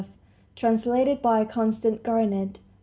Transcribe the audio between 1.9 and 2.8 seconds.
Garnett.